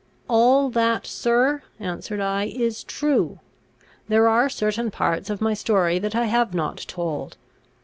"All 0.27 0.71
that, 0.71 1.05
sir," 1.05 1.61
answered 1.79 2.19
I, 2.21 2.45
"is 2.45 2.83
true. 2.83 3.37
There 4.07 4.27
are 4.27 4.49
certain 4.49 4.89
parts 4.89 5.29
of 5.29 5.41
my 5.41 5.53
story 5.53 5.99
that 5.99 6.15
I 6.15 6.25
have 6.25 6.55
not 6.55 6.77
told. 6.87 7.37